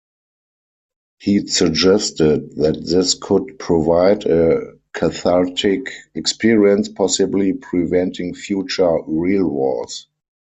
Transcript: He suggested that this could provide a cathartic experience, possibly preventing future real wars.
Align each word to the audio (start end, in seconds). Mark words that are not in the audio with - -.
He 1.19 1.45
suggested 1.45 2.55
that 2.55 2.83
this 2.83 3.13
could 3.13 3.59
provide 3.59 4.25
a 4.25 4.73
cathartic 4.93 5.91
experience, 6.15 6.89
possibly 6.89 7.53
preventing 7.53 8.33
future 8.33 8.97
real 9.05 9.47
wars. 9.47 10.07